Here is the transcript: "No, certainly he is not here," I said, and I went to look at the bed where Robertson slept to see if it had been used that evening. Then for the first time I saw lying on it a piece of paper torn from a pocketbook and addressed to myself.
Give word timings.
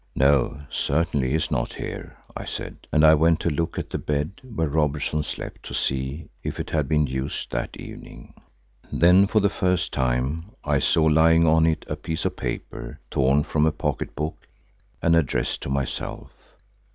"No, 0.15 0.61
certainly 0.71 1.29
he 1.29 1.35
is 1.35 1.51
not 1.51 1.73
here," 1.73 2.17
I 2.35 2.43
said, 2.43 2.87
and 2.91 3.05
I 3.05 3.13
went 3.13 3.39
to 3.41 3.51
look 3.51 3.77
at 3.77 3.91
the 3.91 3.99
bed 3.99 4.31
where 4.41 4.67
Robertson 4.67 5.21
slept 5.21 5.61
to 5.67 5.75
see 5.75 6.27
if 6.41 6.59
it 6.59 6.71
had 6.71 6.89
been 6.89 7.05
used 7.05 7.51
that 7.51 7.77
evening. 7.77 8.33
Then 8.91 9.27
for 9.27 9.41
the 9.41 9.47
first 9.47 9.93
time 9.93 10.53
I 10.63 10.79
saw 10.79 11.03
lying 11.05 11.45
on 11.45 11.67
it 11.67 11.85
a 11.87 11.95
piece 11.95 12.25
of 12.25 12.35
paper 12.35 12.99
torn 13.11 13.43
from 13.43 13.67
a 13.67 13.71
pocketbook 13.71 14.47
and 15.03 15.15
addressed 15.15 15.61
to 15.61 15.69
myself. 15.69 16.31